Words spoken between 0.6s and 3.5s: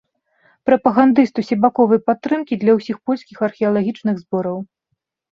Прапагандыст усебаковай падтрымкі для ўсіх польскіх